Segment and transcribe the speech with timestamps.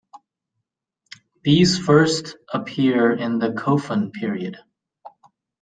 [1.43, 4.57] These first appear in the Kofun period.